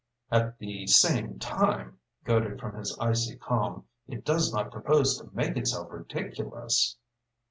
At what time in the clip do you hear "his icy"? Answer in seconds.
2.75-3.35